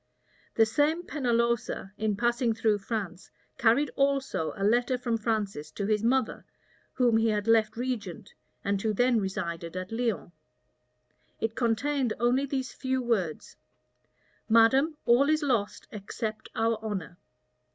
The 0.55 0.65
same 0.65 1.03
Pennalosa, 1.03 1.91
in 1.95 2.15
passing 2.17 2.53
through 2.55 2.79
France, 2.79 3.29
carried 3.59 3.91
also 3.95 4.51
a 4.57 4.63
letter 4.63 4.97
from 4.97 5.15
Francis 5.15 5.69
to 5.73 5.85
his 5.85 6.01
mother, 6.01 6.43
whom 6.93 7.17
he 7.17 7.29
had 7.29 7.47
left 7.47 7.77
regent, 7.77 8.33
and 8.63 8.81
who 8.81 8.93
then 8.93 9.19
resided 9.19 9.77
at 9.77 9.91
Lyons. 9.91 10.31
It 11.39 11.53
contained 11.53 12.13
only 12.19 12.47
these 12.47 12.73
few 12.73 12.99
words: 12.99 13.57
"Madam, 14.49 14.97
all 15.05 15.29
is 15.29 15.43
lost, 15.43 15.87
except 15.91 16.49
our 16.55 16.79
honor." 16.81 17.19